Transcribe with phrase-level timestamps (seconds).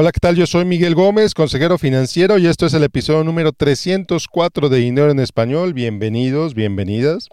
[0.00, 0.36] Hola, ¿qué tal?
[0.36, 5.10] Yo soy Miguel Gómez, consejero financiero, y esto es el episodio número 304 de Dinero
[5.10, 5.74] en Español.
[5.74, 7.28] Bienvenidos, bienvenidas.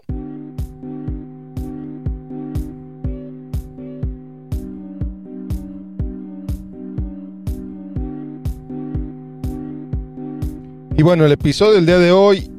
[10.96, 12.50] Y bueno, el episodio del día de hoy,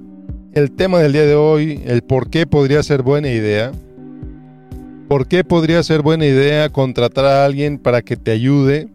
[0.54, 3.74] el tema del día de hoy, el por qué podría ser buena idea.
[5.10, 8.88] ¿Por qué podría ser buena idea contratar a alguien para que te ayude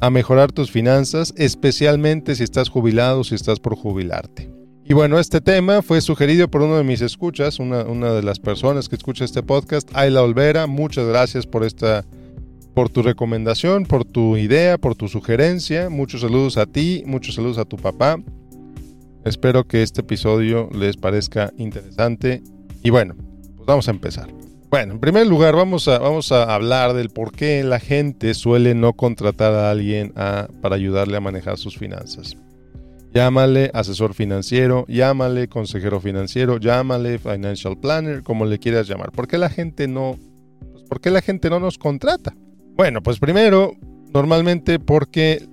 [0.00, 4.50] a mejorar tus finanzas, especialmente si estás jubilado o si estás por jubilarte.
[4.84, 8.88] Y bueno, este tema fue sugerido por uno de mis escuchas, una, de las personas
[8.88, 10.66] que escucha este podcast, Ayla Olvera.
[10.66, 12.04] Muchas gracias por esta,
[12.74, 15.90] por tu recomendación, por tu idea, por tu sugerencia.
[15.90, 18.16] Muchos saludos a ti, muchos saludos a tu papá.
[19.24, 22.42] Espero que este episodio les parezca interesante.
[22.82, 23.14] Y bueno,
[23.54, 24.39] pues vamos a empezar.
[24.70, 28.76] Bueno, en primer lugar vamos a, vamos a hablar del por qué la gente suele
[28.76, 32.36] no contratar a alguien para ayudarle a manejar sus finanzas.
[33.12, 39.10] Llámale asesor financiero, llámale consejero financiero, llámale financial planner, como le quieras llamar.
[39.10, 40.16] ¿Por qué la gente no,
[40.72, 42.32] pues, ¿por qué la gente no nos contrata?
[42.76, 43.72] Bueno, pues primero,
[44.14, 45.48] normalmente porque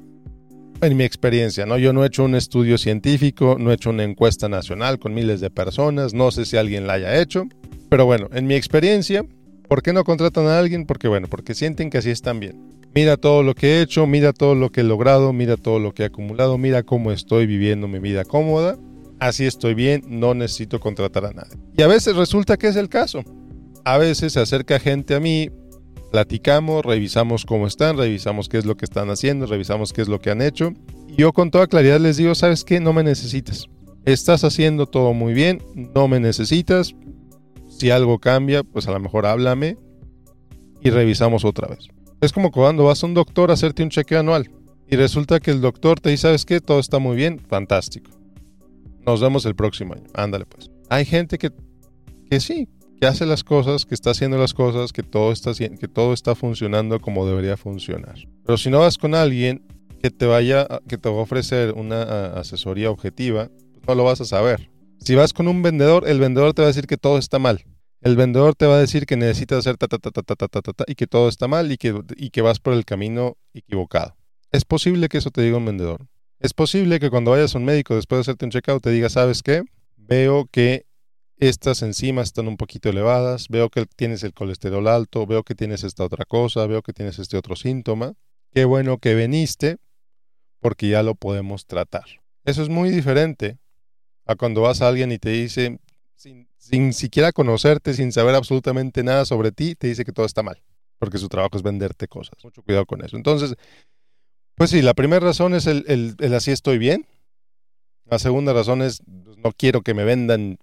[0.79, 1.79] en mi experiencia, ¿no?
[1.79, 5.41] Yo no he hecho un estudio científico, no he hecho una encuesta nacional con miles
[5.41, 7.45] de personas, no sé si alguien la haya hecho.
[7.89, 9.25] Pero bueno, en mi experiencia,
[9.67, 10.85] ¿por qué no contratan a alguien?
[10.85, 12.67] Porque bueno, porque sienten que así están bien.
[12.93, 15.93] Mira todo lo que he hecho, mira todo lo que he logrado, mira todo lo
[15.93, 18.77] que he acumulado, mira cómo estoy viviendo mi vida cómoda.
[19.19, 21.57] Así estoy bien, no necesito contratar a nadie.
[21.77, 23.23] Y a veces resulta que es el caso.
[23.83, 25.49] A veces se acerca gente a mí,
[26.11, 30.19] platicamos, revisamos cómo están, revisamos qué es lo que están haciendo, revisamos qué es lo
[30.19, 30.73] que han hecho.
[31.07, 32.79] Y yo con toda claridad les digo, ¿sabes qué?
[32.79, 33.67] No me necesitas.
[34.05, 35.61] Estás haciendo todo muy bien,
[35.95, 36.95] no me necesitas,
[37.77, 39.77] si algo cambia, pues a lo mejor háblame
[40.81, 41.87] y revisamos otra vez.
[42.21, 44.49] Es como cuando vas a un doctor a hacerte un chequeo anual
[44.89, 46.59] y resulta que el doctor te dice, ¿sabes qué?
[46.59, 48.09] Todo está muy bien, fantástico.
[49.05, 50.05] Nos vemos el próximo año.
[50.13, 50.71] Ándale pues.
[50.89, 51.51] Hay gente que,
[52.29, 52.67] que sí,
[52.99, 56.33] que hace las cosas, que está haciendo las cosas, que todo está, que todo está
[56.33, 58.15] funcionando como debería funcionar.
[58.45, 59.63] Pero si no vas con alguien
[60.01, 64.21] que te vaya, que te va a ofrecer una asesoría objetiva, pues no lo vas
[64.21, 64.69] a saber.
[64.99, 67.63] Si vas con un vendedor, el vendedor te va a decir que todo está mal.
[68.01, 70.47] El vendedor te va a decir que necesitas hacer ta ta ta ta ta ta
[70.47, 73.37] ta, ta y que todo está mal y que, y que vas por el camino
[73.53, 74.15] equivocado.
[74.51, 76.07] Es posible que eso te diga un vendedor.
[76.39, 79.09] Es posible que cuando vayas a un médico después de hacerte un checkout te diga,
[79.09, 79.63] ¿sabes qué?
[79.95, 80.85] Veo que
[81.37, 85.83] estas enzimas están un poquito elevadas, veo que tienes el colesterol alto, veo que tienes
[85.83, 88.13] esta otra cosa, veo que tienes este otro síntoma.
[88.51, 89.77] Qué bueno que viniste
[90.59, 92.05] porque ya lo podemos tratar.
[92.43, 93.57] Eso es muy diferente
[94.27, 95.79] a cuando vas a alguien y te dice,
[96.15, 100.61] sin, siquiera conocerte, sin saber absolutamente nada sobre ti, te dice que todo está mal,
[100.99, 102.43] porque su trabajo es venderte cosas.
[102.43, 103.15] Mucho cuidado con eso.
[103.15, 103.55] Entonces,
[104.55, 107.05] pues sí, la primera razón es el, el, así estoy bien.
[108.05, 110.59] La segunda razón es pues, no quiero que me vendan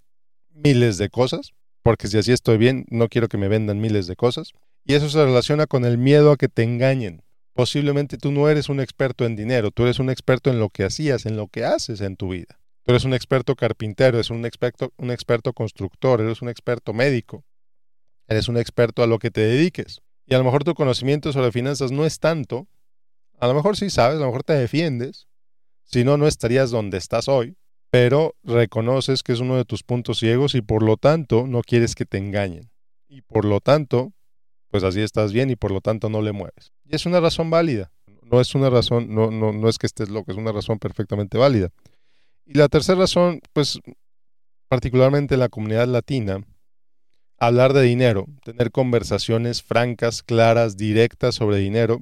[0.51, 4.15] miles de cosas, porque si así estoy bien, no quiero que me vendan miles de
[4.15, 4.53] cosas.
[4.83, 7.23] Y eso se relaciona con el miedo a que te engañen.
[7.53, 10.83] Posiblemente tú no eres un experto en dinero, tú eres un experto en lo que
[10.83, 12.59] hacías, en lo que haces en tu vida.
[12.85, 17.43] Tú eres un experto carpintero, eres un experto, un experto constructor, eres un experto médico,
[18.27, 20.03] eres un experto a lo que te dediques.
[20.27, 22.67] Y a lo mejor tu conocimiento sobre finanzas no es tanto.
[23.39, 25.27] A lo mejor sí sabes, a lo mejor te defiendes.
[25.83, 27.57] Si no, no estarías donde estás hoy.
[27.89, 31.95] Pero reconoces que es uno de tus puntos ciegos y por lo tanto no quieres
[31.95, 32.69] que te engañen.
[33.07, 34.13] Y por lo tanto,
[34.69, 36.71] pues así estás bien y por lo tanto no le mueves.
[36.83, 37.91] Y es una razón válida.
[38.21, 41.37] No es una razón, no, no, no es que estés loco, es una razón perfectamente
[41.37, 41.71] válida.
[42.45, 43.79] Y la tercera razón, pues
[44.67, 46.43] particularmente en la comunidad latina,
[47.37, 52.01] hablar de dinero, tener conversaciones francas, claras, directas sobre dinero,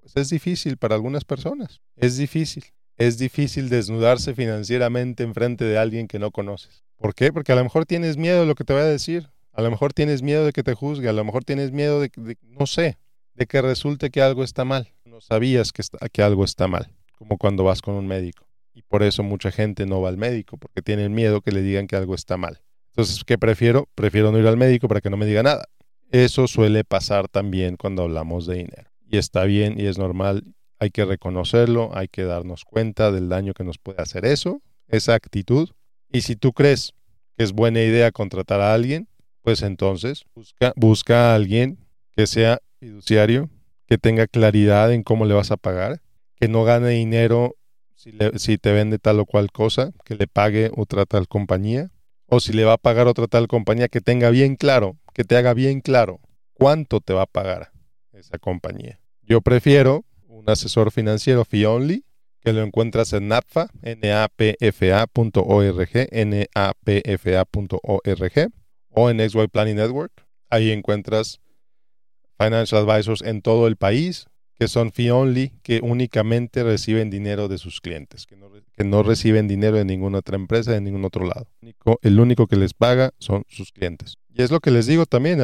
[0.00, 1.80] pues es difícil para algunas personas.
[1.96, 2.64] Es difícil.
[2.96, 6.84] Es difícil desnudarse financieramente en frente de alguien que no conoces.
[6.96, 7.32] ¿Por qué?
[7.32, 9.30] Porque a lo mejor tienes miedo de lo que te vaya a decir.
[9.52, 11.08] A lo mejor tienes miedo de que te juzgue.
[11.08, 12.98] A lo mejor tienes miedo de, de no sé,
[13.34, 14.92] de que resulte que algo está mal.
[15.04, 18.43] No sabías que algo está mal, como cuando vas con un médico.
[18.88, 21.96] Por eso mucha gente no va al médico, porque tienen miedo que le digan que
[21.96, 22.60] algo está mal.
[22.90, 23.88] Entonces, ¿qué prefiero?
[23.94, 25.64] Prefiero no ir al médico para que no me diga nada.
[26.12, 28.90] Eso suele pasar también cuando hablamos de dinero.
[29.10, 30.44] Y está bien y es normal.
[30.78, 35.14] Hay que reconocerlo, hay que darnos cuenta del daño que nos puede hacer eso, esa
[35.14, 35.70] actitud.
[36.12, 36.92] Y si tú crees
[37.36, 39.08] que es buena idea contratar a alguien,
[39.42, 41.78] pues entonces busca, busca a alguien
[42.16, 43.50] que sea fiduciario,
[43.86, 46.00] que tenga claridad en cómo le vas a pagar,
[46.36, 47.56] que no gane dinero
[48.36, 51.90] si, te vende tal o cual cosa, que le pague otra tal compañía,
[52.26, 55.36] o si le va a pagar otra tal compañía, que tenga bien claro, que te
[55.36, 56.20] haga bien claro
[56.52, 57.72] cuánto te va a pagar
[58.12, 59.00] esa compañía.
[59.22, 62.04] Yo prefiero un asesor financiero fee only,
[62.40, 64.68] que lo encuentras en NAPFA, napfa.org,
[66.54, 68.52] napfa.org,
[68.90, 70.12] o en XY Planning Network.
[70.50, 71.40] Ahí encuentras
[72.38, 74.26] financial advisors en todo el país
[74.58, 79.76] que son fee only, que únicamente reciben dinero de sus clientes, que no, reciben dinero
[79.76, 81.46] de ninguna otra empresa, de ningún otro lado.
[82.02, 84.16] El único que les paga son sus clientes.
[84.32, 85.40] Y es lo que les digo también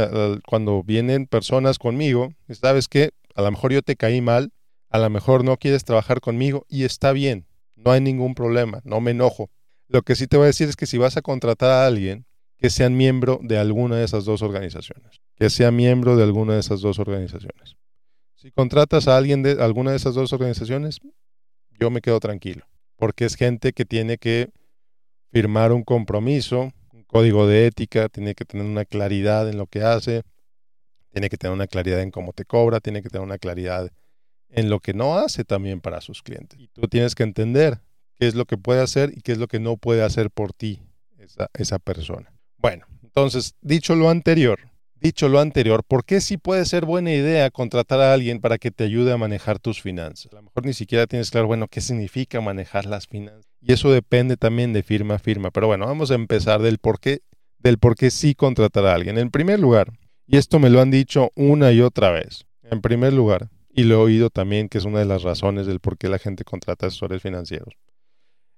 [0.46, 4.52] cuando vienen personas conmigo, sabes que a lo mejor yo te caí mal,
[4.90, 7.46] a lo mejor no quieres trabajar conmigo y está bien,
[7.76, 9.50] no hay ningún problema, no me enojo.
[9.88, 12.26] Lo que sí te voy a decir es que si vas a contratar a alguien,
[12.58, 16.60] que sea miembro de alguna de esas dos organizaciones, que sea miembro de alguna de
[16.60, 17.76] esas dos organizaciones.
[18.40, 21.00] Si contratas a alguien de alguna de esas dos organizaciones,
[21.78, 22.64] yo me quedo tranquilo,
[22.96, 24.48] porque es gente que tiene que
[25.30, 29.82] firmar un compromiso, un código de ética, tiene que tener una claridad en lo que
[29.82, 30.22] hace,
[31.12, 33.92] tiene que tener una claridad en cómo te cobra, tiene que tener una claridad
[34.48, 36.58] en lo que no hace también para sus clientes.
[36.58, 37.82] Y tú tienes que entender
[38.14, 40.54] qué es lo que puede hacer y qué es lo que no puede hacer por
[40.54, 40.80] ti
[41.18, 42.32] esa, esa persona.
[42.56, 44.69] Bueno, entonces, dicho lo anterior,
[45.00, 48.70] Dicho lo anterior, ¿por qué sí puede ser buena idea contratar a alguien para que
[48.70, 50.30] te ayude a manejar tus finanzas?
[50.30, 53.50] A lo mejor ni siquiera tienes claro, bueno, qué significa manejar las finanzas.
[53.62, 55.50] Y eso depende también de firma a firma.
[55.50, 57.22] Pero bueno, vamos a empezar del por qué,
[57.58, 59.16] del por qué sí contratar a alguien.
[59.16, 59.90] En primer lugar,
[60.26, 63.94] y esto me lo han dicho una y otra vez, en primer lugar, y lo
[63.94, 66.88] he oído también que es una de las razones del por qué la gente contrata
[66.88, 67.74] asesores financieros.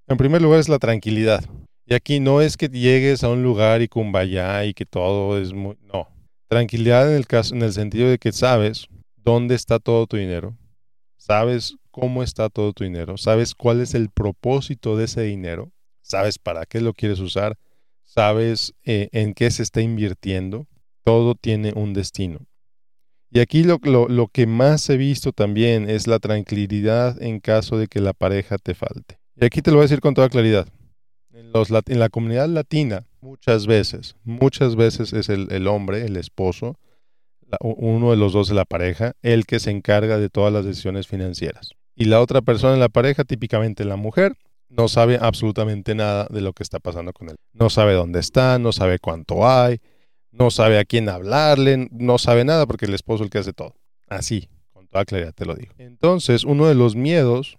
[0.08, 1.44] En primer lugar es la tranquilidad.
[1.86, 5.52] Y aquí no es que llegues a un lugar y cumbaya y que todo es
[5.52, 5.76] muy...
[5.82, 6.08] No,
[6.52, 10.54] Tranquilidad en el, caso, en el sentido de que sabes dónde está todo tu dinero,
[11.16, 15.72] sabes cómo está todo tu dinero, sabes cuál es el propósito de ese dinero,
[16.02, 17.56] sabes para qué lo quieres usar,
[18.02, 20.66] sabes eh, en qué se está invirtiendo,
[21.04, 22.40] todo tiene un destino.
[23.30, 23.78] Y aquí lo,
[24.28, 28.74] que más he visto también es la tranquilidad en caso de que la pareja te
[28.74, 29.18] falte.
[29.36, 30.68] Y aquí te lo voy a decir con toda claridad.
[31.30, 36.76] En la comunidad latina, Muchas veces, muchas veces es el, hombre, el esposo,
[37.60, 41.06] uno de los dos de la pareja, el que se encarga de todas las decisiones
[41.06, 41.70] financieras.
[41.94, 44.34] Y la otra persona en la pareja, típicamente la mujer,
[44.68, 47.36] no sabe absolutamente nada de lo que está pasando con él.
[47.52, 49.78] No sabe dónde está, no sabe cuánto hay,
[50.32, 53.52] no sabe a quién hablarle, no sabe nada porque el esposo es el que hace
[53.52, 53.76] todo.
[54.08, 55.74] Así, con toda claridad te lo digo.
[55.78, 57.56] Entonces, uno de los miedos,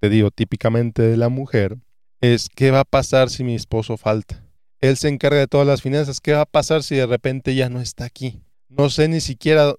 [0.00, 1.76] te digo, típicamente de la mujer,
[2.22, 4.42] es qué va a pasar si mi esposo falta.
[4.82, 6.20] Él se encarga de todas las finanzas.
[6.20, 8.42] ¿Qué va a pasar si de repente ya no está aquí?
[8.68, 9.74] No sé ni siquiera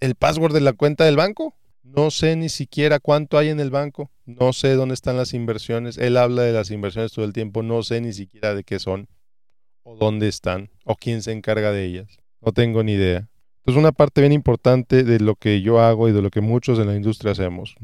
[0.00, 1.54] el password de la cuenta del banco.
[1.84, 4.10] No sé ni siquiera cuánto hay en el banco.
[4.26, 5.96] No sé dónde están las inversiones.
[5.96, 7.62] Él habla de las inversiones todo el tiempo.
[7.62, 9.08] No sé ni siquiera de qué son
[9.84, 12.18] o dónde están o quién se encarga de ellas.
[12.40, 13.28] No tengo ni idea.
[13.58, 16.80] Entonces una parte bien importante de lo que yo hago y de lo que muchos
[16.80, 17.76] en la industria hacemos,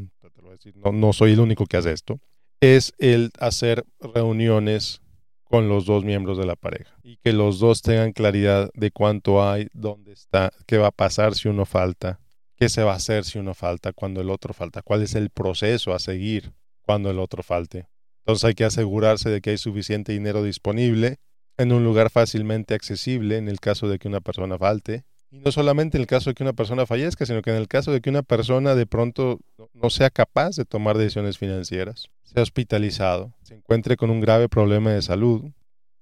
[0.82, 2.20] no, no soy el único que hace esto,
[2.60, 5.02] es el hacer reuniones
[5.44, 9.48] con los dos miembros de la pareja y que los dos tengan claridad de cuánto
[9.48, 12.20] hay, dónde está, qué va a pasar si uno falta,
[12.56, 15.30] qué se va a hacer si uno falta, cuando el otro falta, cuál es el
[15.30, 16.52] proceso a seguir
[16.82, 17.88] cuando el otro falte.
[18.20, 21.18] Entonces hay que asegurarse de que hay suficiente dinero disponible
[21.56, 25.04] en un lugar fácilmente accesible en el caso de que una persona falte.
[25.34, 27.66] Y no solamente en el caso de que una persona fallezca, sino que en el
[27.66, 29.40] caso de que una persona de pronto
[29.72, 32.08] no sea capaz de tomar decisiones financieras
[32.40, 35.50] hospitalizado, se encuentre con un grave problema de salud,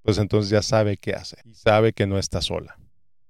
[0.01, 2.77] pues entonces ya sabe qué hace y sabe que no está sola.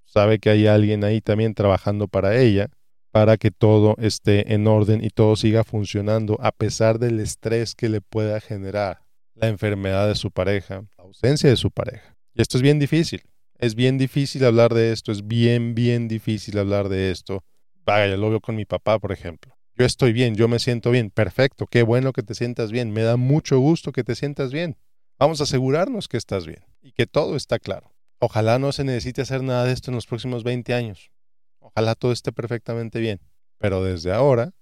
[0.05, 2.69] Sabe que hay alguien ahí también trabajando para ella,
[3.11, 7.89] para que todo esté en orden y todo siga funcionando a pesar del estrés que
[7.89, 9.01] le pueda generar
[9.35, 12.15] la enfermedad de su pareja, la ausencia de su pareja.
[12.33, 13.23] Y esto es bien difícil.
[13.63, 17.43] Es bien difícil hablar de esto, es bien, bien difícil hablar de esto.
[17.85, 20.91] Vaya, yo lo veo con mi papá, por ejemplo yo estoy bien, yo me siento
[20.91, 24.51] bien, perfecto, qué bueno que te sientas bien, me da mucho gusto que te sientas
[24.51, 24.77] bien.
[25.17, 27.91] Vamos a asegurarnos que estás bien y que todo está claro.
[28.19, 31.11] Ojalá no se necesite hacer nada de esto en los próximos 20 años.
[31.59, 33.19] Ojalá todo esté perfectamente bien.
[33.57, 34.53] Pero desde ahora,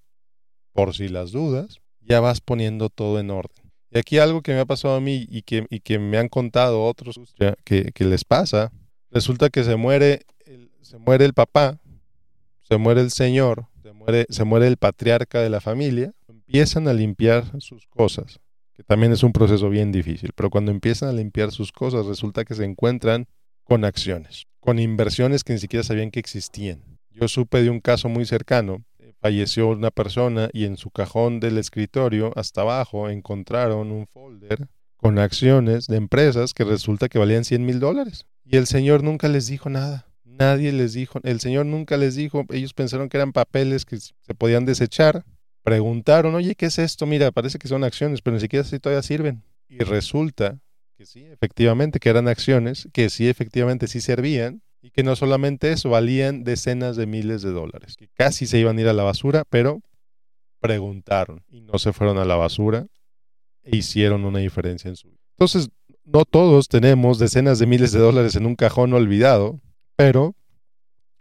[0.74, 3.72] por si las dudas, ya vas poniendo todo en orden.
[3.89, 6.29] Y aquí algo que me ha pasado a mí y que, y que me han
[6.29, 7.20] contado otros
[7.65, 8.72] que, que les pasa,
[9.12, 10.25] resulta que se muere,
[10.82, 11.80] se muere el papá,
[12.62, 13.68] se muere el señor,
[14.30, 18.39] se muere, el patriarca de la familia, empiezan a limpiar sus cosas,
[18.74, 22.46] que también es un proceso bien difícil, pero cuando empiezan a limpiar sus cosas resulta
[22.46, 23.27] que se encuentran
[23.63, 26.82] con acciones, con inversiones que ni siquiera sabían que existían.
[27.12, 28.84] Yo supe de un caso muy cercano,
[29.22, 35.20] falleció una persona y en su cajón del escritorio hasta abajo encontraron un folder con
[35.20, 38.25] acciones de empresas que resulta que valían 100 mil dólares.
[38.51, 40.08] Y el señor nunca les dijo nada.
[40.24, 44.34] Nadie les dijo, el Señor nunca les dijo, ellos pensaron que eran papeles que se
[44.36, 45.24] podían desechar
[45.63, 47.05] Preguntaron, oye, ¿qué es esto?
[47.05, 49.43] Mira, parece que son acciones, pero ni siquiera si todavía sirven.
[49.70, 50.60] Y resulta
[50.98, 55.72] que sí, efectivamente, que eran acciones, que sí, efectivamente, sí servían, y que no solamente
[55.72, 59.03] eso, valían decenas de miles de dólares, que casi se iban a ir a la
[59.03, 59.81] basura, pero
[60.60, 62.88] preguntaron y no se fueron a la basura
[63.63, 65.20] e hicieron una diferencia en su vida.
[65.38, 65.70] Entonces,
[66.03, 69.60] no todos tenemos decenas de miles de dólares en un cajón olvidado,
[69.96, 70.36] pero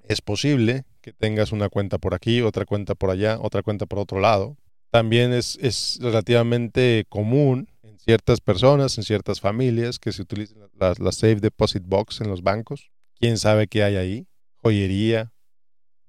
[0.02, 3.98] es posible que tengas una cuenta por aquí, otra cuenta por allá, otra cuenta por
[3.98, 4.56] otro lado.
[4.90, 10.94] También es, es relativamente común en ciertas personas, en ciertas familias, que se utilicen la,
[10.98, 12.90] la Safe Deposit Box en los bancos.
[13.14, 14.26] ¿Quién sabe qué hay ahí?
[14.56, 15.32] Joyería,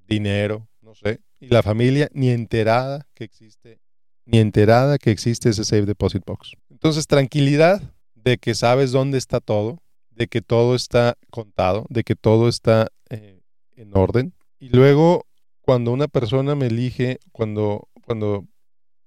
[0.07, 1.21] dinero, no sé.
[1.39, 3.79] Y la familia ni enterada que existe,
[4.25, 6.53] ni enterada que existe ese Safe Deposit Box.
[6.69, 7.81] Entonces, tranquilidad
[8.23, 12.87] de que sabes dónde está todo, de que todo está contado, de que todo está
[13.09, 13.41] eh,
[13.75, 14.33] en orden.
[14.59, 15.25] Y luego,
[15.61, 18.45] cuando una persona me elige, cuando, cuando,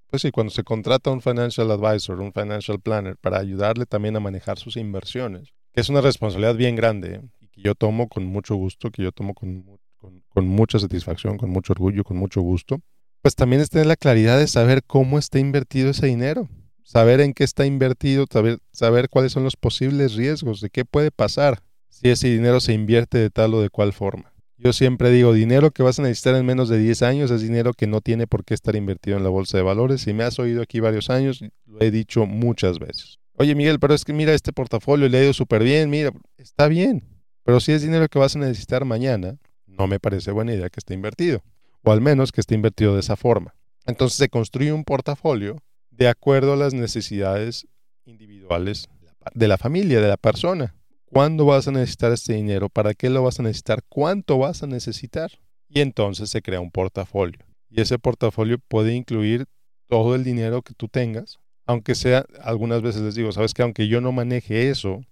[0.09, 4.21] pues sí, cuando se contrata un financial advisor, un financial planner, para ayudarle también a
[4.21, 7.49] manejar sus inversiones, que es una responsabilidad bien grande ¿eh?
[7.53, 11.51] que yo tomo con mucho gusto, que yo tomo con, con, con mucha satisfacción, con
[11.51, 12.81] mucho orgullo, con mucho gusto,
[13.23, 16.49] pues también es tener la claridad de saber cómo está invertido ese dinero
[16.85, 21.11] saber en qué está invertido, saber, saber cuáles son los posibles riesgos, de qué puede
[21.11, 24.33] pasar si ese dinero se invierte de tal o de cual forma.
[24.57, 27.73] Yo siempre digo, dinero que vas a necesitar en menos de 10 años es dinero
[27.73, 30.03] que no tiene por qué estar invertido en la bolsa de valores.
[30.03, 33.19] Si me has oído aquí varios años, lo he dicho muchas veces.
[33.37, 36.69] Oye Miguel, pero es que mira este portafolio, le ha ido súper bien, mira, está
[36.69, 37.05] bien.
[37.43, 39.37] Pero si es dinero que vas a necesitar mañana,
[39.67, 41.43] no me parece buena idea que esté invertido.
[41.83, 43.55] O al menos que esté invertido de esa forma.
[43.87, 45.59] Entonces se construye un portafolio
[45.97, 47.67] de acuerdo a las necesidades
[48.05, 48.89] individuales
[49.35, 50.75] de la familia, de la persona.
[51.07, 52.69] ¿Cuándo vas a necesitar este dinero?
[52.69, 53.83] ¿Para qué lo vas a necesitar?
[53.89, 55.31] ¿Cuánto vas a necesitar?
[55.69, 57.39] Y entonces se crea un portafolio.
[57.71, 59.47] Y ese portafolio puede incluir
[59.89, 63.89] todo el dinero que tú tengas, aunque sea, algunas veces les digo, sabes que aunque
[63.89, 65.03] yo no maneje eso,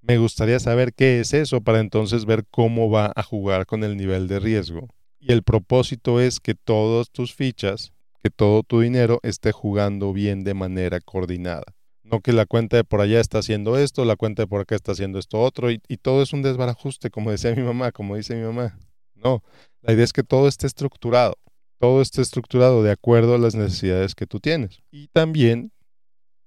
[0.00, 3.96] me gustaría saber qué es eso para entonces ver cómo va a jugar con el
[3.96, 4.88] nivel de riesgo.
[5.18, 7.92] Y el propósito es que todas tus fichas
[8.22, 11.64] que todo tu dinero esté jugando bien de manera coordinada.
[12.02, 14.74] No que la cuenta de por allá está haciendo esto, la cuenta de por acá
[14.74, 18.34] está haciendo esto otro, y, todo es un desbarajuste, como decía mi mamá, como dice
[18.34, 18.78] mi mamá.
[19.14, 19.42] No,
[19.82, 21.36] la idea es que todo esté estructurado,
[21.78, 24.82] todo esté estructurado de acuerdo a las necesidades que tú tienes.
[24.90, 25.72] Y también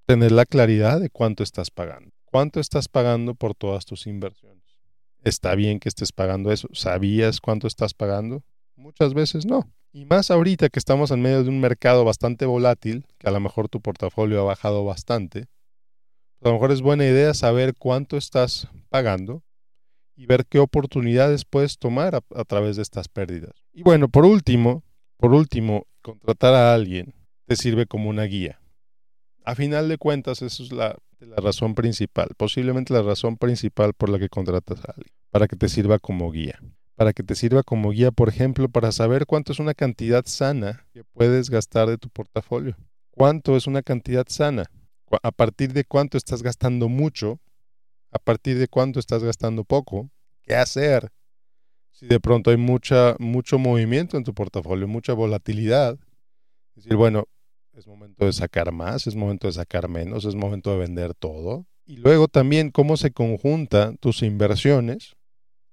[0.06, 2.12] tener la claridad de cuánto estás pagando.
[2.25, 4.63] ¿Cuánto estás pagando por todas tus inversiones?
[5.24, 6.68] ¿Está bien que estés pagando eso?
[6.74, 8.44] ¿Sabías cuánto estás pagando?
[8.75, 9.72] Muchas veces no.
[9.96, 13.40] Y más ahorita que estamos en medio de un mercado bastante volátil, que a lo
[13.40, 15.46] mejor tu portafolio ha bajado bastante,
[16.42, 19.44] a lo mejor es buena idea saber cuánto estás pagando
[20.16, 23.54] y ver qué oportunidades puedes tomar a, través de estas pérdidas.
[23.72, 24.84] Y bueno, por último,
[25.18, 27.14] por último, contratar a alguien
[27.46, 28.60] te sirve como una guía.
[29.46, 30.98] A final de cuentas, eso es la
[31.38, 35.70] razón principal, posiblemente la razón principal por la que contratas a alguien, para que te
[35.70, 36.60] sirva como guía
[36.96, 40.86] para que te sirva como guía, por ejemplo, para saber cuánto es una cantidad sana
[40.94, 42.76] que puedes gastar de tu portafolio.
[43.12, 44.66] ¿Cuánto es una cantidad sana?
[45.22, 47.40] A partir de cuánto estás gastando mucho,
[48.12, 50.10] a partir de cuánto estás gastando poco,
[50.42, 51.12] ¿qué hacer?
[51.92, 56.00] Si de pronto hay mucha, mucho movimiento en tu portafolio, mucha volatilidad,
[56.74, 57.28] decir, bueno,
[57.74, 61.68] es momento de sacar más, es momento de sacar menos, es momento de vender todo.
[61.86, 65.16] Y luego también cómo se conjuntan tus inversiones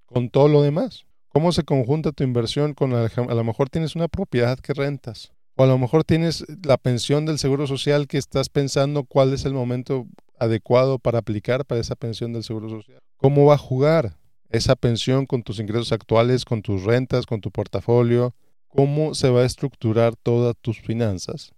[0.06, 1.06] con todo lo demás.
[1.32, 5.32] ¿Cómo se conjunta tu inversión con a lo mejor tienes una propiedad que rentas?
[5.54, 9.44] O a lo mejor tienes la pensión del Seguro Social que estás pensando cuál es
[9.44, 10.08] el momento
[10.40, 12.98] adecuado para aplicar para esa pensión del Seguro Social.
[13.16, 14.16] ¿Cómo va a jugar
[14.48, 18.34] esa pensión con tus ingresos actuales, con tus rentas, con tu portafolio?
[18.66, 21.52] ¿Cómo se va a estructurar todas tus finanzas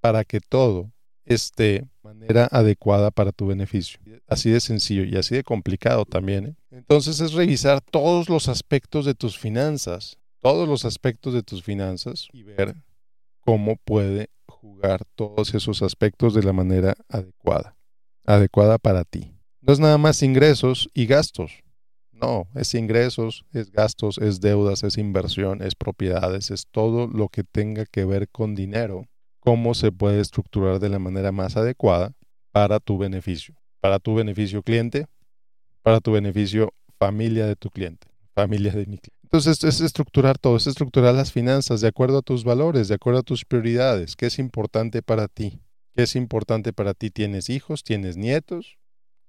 [0.00, 0.93] para que todo
[1.24, 3.98] esté de manera adecuada para tu beneficio?
[4.26, 6.46] Así de sencillo y así de complicado también.
[6.46, 6.54] ¿eh?
[6.70, 12.28] Entonces es revisar todos los aspectos de tus finanzas, todos los aspectos de tus finanzas
[12.32, 12.76] y ver
[13.40, 17.76] cómo puede jugar todos esos aspectos de la manera adecuada,
[18.24, 19.34] adecuada para ti.
[19.60, 21.64] No es nada más ingresos y gastos.
[22.12, 27.42] No, es ingresos, es gastos, es deudas, es inversión, es propiedades, es todo lo que
[27.44, 29.06] tenga que ver con dinero,
[29.44, 32.14] cómo se puede estructurar de la manera más adecuada
[32.50, 35.08] para tu beneficio para tu beneficio cliente,
[35.82, 39.10] para tu beneficio familia de tu cliente, familia de mi cliente.
[39.24, 43.20] Entonces es estructurar todo, es estructurar las finanzas de acuerdo a tus valores, de acuerdo
[43.20, 45.60] a tus prioridades, qué es importante para ti,
[45.94, 47.10] qué es importante para ti.
[47.10, 47.84] ¿Tienes hijos?
[47.84, 48.78] ¿Tienes nietos?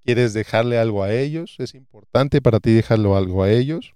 [0.06, 1.58] ¿Quieres dejarle algo a ellos?
[1.60, 3.94] ¿Es importante para ti dejarlo algo a ellos?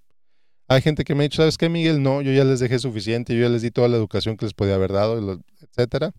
[0.70, 2.04] Hay gente que me ha dicho, ¿sabes qué, Miguel?
[2.04, 4.54] No, yo ya les dejé suficiente, yo ya les di toda la educación que les
[4.54, 6.12] podía haber dado, etcétera.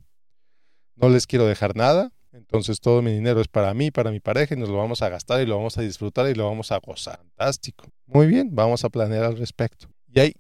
[0.97, 2.11] No les quiero dejar nada.
[2.33, 5.09] Entonces todo mi dinero es para mí, para mi pareja y nos lo vamos a
[5.09, 7.19] gastar y lo vamos a disfrutar y lo vamos a gozar.
[7.19, 7.87] Fantástico.
[8.07, 9.89] Muy bien, vamos a planear al respecto.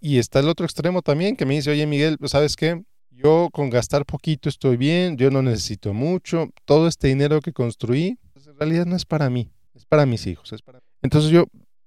[0.00, 2.83] Y, está el otro extremo también que me dice, oye Miguel, ¿sabes qué?
[3.11, 8.19] Yo con gastar poquito estoy bien, yo no necesito mucho, todo este dinero que construí,
[8.33, 10.52] pues, en realidad no es para mí, es para mis hijos.
[10.52, 10.81] Es para...
[11.02, 11.45] Entonces yo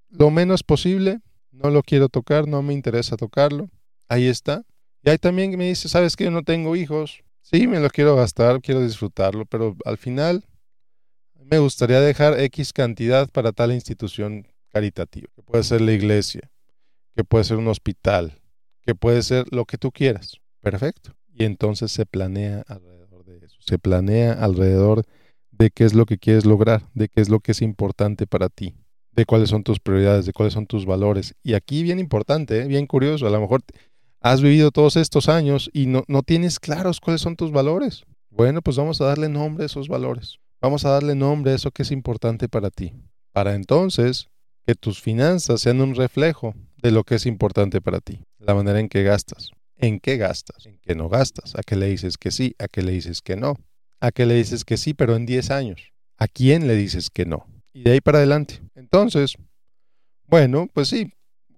[0.09, 1.19] lo menos posible
[1.53, 3.69] no lo quiero tocar, no me interesa tocarlo.
[4.09, 4.65] Ahí está.
[5.03, 7.23] Y ahí también me dice, ¿sabes que Yo no tengo hijos.
[7.41, 10.45] Sí, me lo quiero gastar, quiero disfrutarlo, pero al final
[11.35, 16.49] me gustaría dejar X cantidad para tal institución caritativa, que puede ser la iglesia,
[17.15, 18.41] que puede ser un hospital,
[18.81, 20.37] que puede ser lo que tú quieras.
[20.61, 21.15] Perfecto.
[21.33, 25.03] Y entonces se planea alrededor de eso, se planea alrededor
[25.51, 28.47] de qué es lo que quieres lograr, de qué es lo que es importante para
[28.47, 28.73] ti
[29.15, 31.35] de cuáles son tus prioridades, de cuáles son tus valores.
[31.43, 32.67] Y aquí bien importante, ¿eh?
[32.67, 33.61] bien curioso, a lo mejor
[34.21, 38.03] has vivido todos estos años y no, no tienes claros cuáles son tus valores.
[38.29, 40.39] Bueno, pues vamos a darle nombre a esos valores.
[40.61, 42.93] Vamos a darle nombre a eso que es importante para ti.
[43.31, 44.29] Para entonces
[44.65, 48.21] que tus finanzas sean un reflejo de lo que es importante para ti.
[48.39, 49.51] La manera en que gastas.
[49.77, 50.65] ¿En qué gastas?
[50.65, 51.55] ¿En qué no gastas?
[51.55, 52.55] ¿A qué le dices que sí?
[52.59, 53.57] ¿A qué le dices que no?
[53.99, 55.91] ¿A qué le dices que sí, pero en 10 años?
[56.17, 57.45] ¿A quién le dices que no?
[57.73, 58.61] y de ahí para adelante.
[58.93, 59.35] Entonces,
[60.27, 61.11] bueno, pues sí,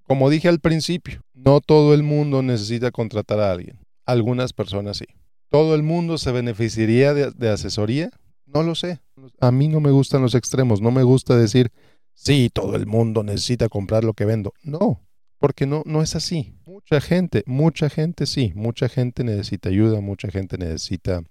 [0.04, 3.77] como dije al principio, no todo el mundo necesita contratar a alguien.
[4.06, 5.06] Algunas personas sí.
[5.50, 8.10] ¿Todo el mundo se beneficiaría de, asesoría?
[8.46, 9.01] No lo sé.
[9.42, 10.80] A mí no me gustan los extremos.
[10.80, 11.74] No me gusta decir,
[12.13, 14.54] sí, todo el mundo necesita comprar lo que vendo.
[14.63, 15.06] No,
[15.38, 16.54] porque no, no es así.
[16.65, 18.54] Mucha gente, mucha gente sí.
[18.56, 21.22] Mucha gente necesita ayuda, mucha gente necesita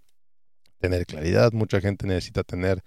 [0.81, 2.83] tener claridad, mucha gente necesita tener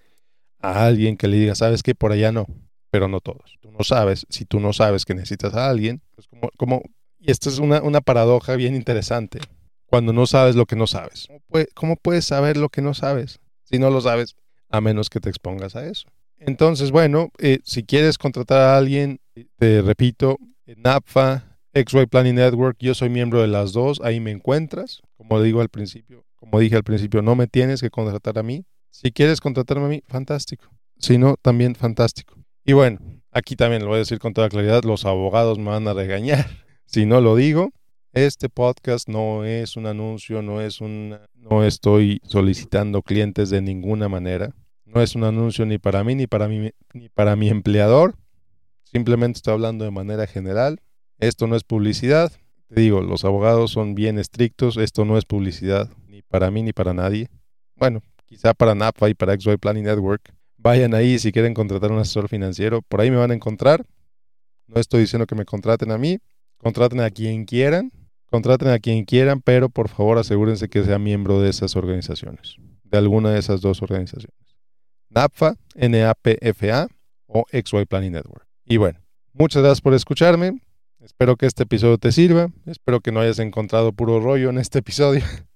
[0.60, 2.46] a alguien que le diga, sabes que por allá no,
[2.90, 3.58] pero no todos.
[3.60, 6.82] Tú no sabes, si tú no sabes que necesitas a alguien, pues como, como
[7.18, 9.40] y esto es una, una, paradoja bien interesante,
[9.86, 11.28] cuando no sabes lo que no sabes.
[11.74, 14.36] ¿Cómo, puedes saber lo que no sabes si no lo sabes?
[14.70, 16.08] A menos que te expongas a eso.
[16.38, 19.20] Entonces, bueno, eh, si quieres contratar a alguien,
[19.56, 25.02] te repito, NAPFA, XY Planning Network, yo soy miembro de las dos, ahí me encuentras.
[25.16, 28.64] Como digo al principio, como dije al principio, no me tienes que contratar a mí,
[28.90, 30.68] si quieres contratarme a mí, fantástico.
[30.98, 32.37] Si no, también fantástico.
[32.68, 32.98] Y bueno,
[33.32, 36.46] aquí también lo voy a decir con toda claridad, los abogados me van a regañar
[36.84, 37.70] si no lo digo.
[38.12, 44.10] Este podcast no es un anuncio, no es un no estoy solicitando clientes de ninguna
[44.10, 44.54] manera.
[44.84, 48.16] No es un anuncio ni para mí ni para mi ni para mi empleador.
[48.84, 50.78] Simplemente estoy hablando de manera general.
[51.20, 52.30] Esto no es publicidad.
[52.66, 56.74] Te digo, los abogados son bien estrictos, esto no es publicidad ni para mí ni
[56.74, 57.30] para nadie.
[57.76, 60.34] Bueno, quizá para NAPA y para XY Planning Network.
[60.58, 62.82] Vayan ahí si quieren contratar un asesor financiero.
[62.82, 63.86] Por ahí me van a encontrar.
[64.66, 66.18] No estoy diciendo que me contraten a mí.
[66.58, 67.92] Contraten a quien quieran.
[68.26, 72.56] Contraten a quien quieran, pero por favor asegúrense que sea miembro de esas organizaciones.
[72.84, 74.36] De alguna de esas dos organizaciones.
[75.08, 76.88] NAPFA, NAPFA
[77.26, 78.46] o XY Planning Network.
[78.66, 79.00] Y bueno,
[79.32, 80.60] muchas gracias por escucharme.
[81.00, 82.48] Espero que este episodio te sirva.
[82.66, 85.22] Espero que no hayas encontrado puro rollo en este episodio.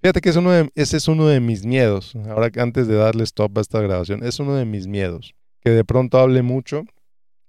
[0.00, 2.14] Fíjate que es uno de, ese es uno de mis miedos.
[2.28, 5.34] Ahora que antes de darle stop a esta grabación, es uno de mis miedos.
[5.60, 6.84] Que de pronto hable mucho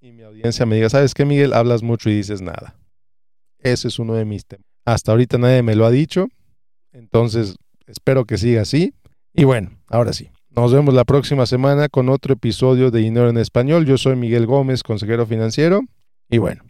[0.02, 1.54] y mi audiencia me diga, ¿sabes qué, Miguel?
[1.54, 2.76] Hablas mucho y dices nada.
[3.60, 4.66] Ese es uno de mis temas.
[4.84, 6.28] Hasta ahorita nadie me lo ha dicho.
[6.92, 8.94] Entonces, espero que siga así.
[9.34, 10.30] Y bueno, ahora sí.
[10.50, 13.86] Nos vemos la próxima semana con otro episodio de Dinero en Español.
[13.86, 15.82] Yo soy Miguel Gómez, consejero financiero.
[16.30, 16.64] Y bueno,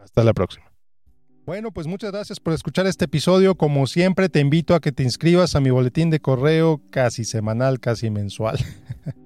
[0.00, 0.73] hasta la próxima.
[1.46, 3.54] Bueno, pues muchas gracias por escuchar este episodio.
[3.54, 7.80] Como siempre, te invito a que te inscribas a mi boletín de correo casi semanal,
[7.80, 8.58] casi mensual.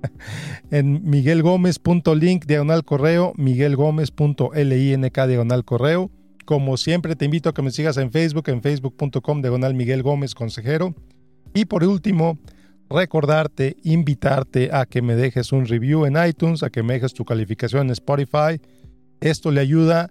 [0.73, 6.11] en miguelgomez.link diagonal correo, miguelgomez.link diagonal correo.
[6.45, 10.35] Como siempre, te invito a que me sigas en Facebook, en facebook.com diagonal Miguel Gómez
[10.35, 10.97] Consejero.
[11.55, 12.37] Y por último,
[12.91, 17.25] recordarte, invitarte a que me dejes un review en iTunes, a que me dejes tu
[17.25, 18.61] calificación en Spotify.
[19.21, 20.11] Esto le ayuda